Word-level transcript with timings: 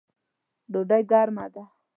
ډوډۍ 0.71 1.03
ګرمه 1.11 1.45
ده 1.53 1.63